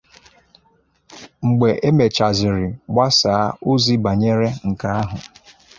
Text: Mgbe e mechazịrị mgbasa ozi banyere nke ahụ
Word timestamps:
Mgbe 1.45 1.69
e 1.87 1.89
mechazịrị 1.97 2.67
mgbasa 2.87 3.33
ozi 3.71 3.93
banyere 4.03 4.47
nke 4.69 4.87
ahụ 4.99 5.17